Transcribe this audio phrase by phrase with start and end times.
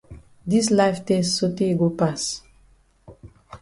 [0.51, 2.23] Dis life tess sotay go pass.